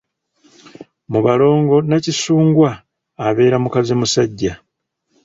Mu 1.11 1.19
balongo 1.25 1.75
Nakisungwa 1.89 2.69
abeera 3.27 3.57
mukazimusajja. 3.63 4.53